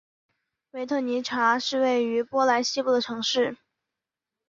[0.71, 3.55] 维特尼察是位于波兰西部的城市。